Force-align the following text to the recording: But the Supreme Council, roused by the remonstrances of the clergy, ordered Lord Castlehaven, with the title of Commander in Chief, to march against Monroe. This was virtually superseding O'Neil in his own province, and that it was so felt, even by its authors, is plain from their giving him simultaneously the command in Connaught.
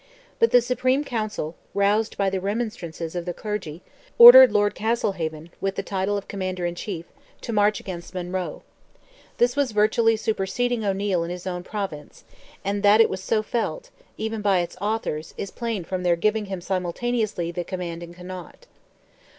But 0.39 0.49
the 0.49 0.61
Supreme 0.63 1.03
Council, 1.03 1.53
roused 1.75 2.17
by 2.17 2.31
the 2.31 2.41
remonstrances 2.41 3.13
of 3.15 3.25
the 3.25 3.35
clergy, 3.35 3.83
ordered 4.17 4.51
Lord 4.51 4.73
Castlehaven, 4.73 5.51
with 5.61 5.75
the 5.75 5.83
title 5.83 6.17
of 6.17 6.27
Commander 6.27 6.65
in 6.65 6.73
Chief, 6.73 7.05
to 7.41 7.53
march 7.53 7.79
against 7.79 8.15
Monroe. 8.15 8.63
This 9.37 9.55
was 9.55 9.73
virtually 9.73 10.17
superseding 10.17 10.83
O'Neil 10.83 11.23
in 11.23 11.29
his 11.29 11.45
own 11.45 11.61
province, 11.61 12.23
and 12.65 12.81
that 12.81 12.99
it 12.99 13.11
was 13.11 13.21
so 13.21 13.43
felt, 13.43 13.91
even 14.17 14.41
by 14.41 14.61
its 14.61 14.75
authors, 14.81 15.35
is 15.37 15.51
plain 15.51 15.83
from 15.83 16.01
their 16.01 16.15
giving 16.15 16.45
him 16.45 16.61
simultaneously 16.61 17.51
the 17.51 17.63
command 17.63 18.01
in 18.01 18.11
Connaught. 18.15 18.65